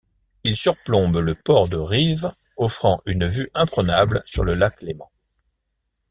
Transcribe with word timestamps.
Il 0.43 0.57
surplombe 0.57 1.17
le 1.17 1.35
port 1.35 1.69
de 1.69 1.77
Rives, 1.77 2.31
offrant 2.57 3.01
une 3.05 3.27
vue 3.27 3.51
imprenable 3.53 4.23
sur 4.25 4.43
le 4.43 4.55
lac 4.55 4.81
Léman. 4.81 5.11